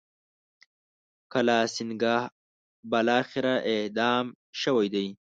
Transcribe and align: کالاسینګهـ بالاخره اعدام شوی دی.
کالاسینګهـ 1.31 2.17
بالاخره 2.91 3.53
اعدام 3.71 4.25
شوی 4.61 4.87
دی. 4.93 5.07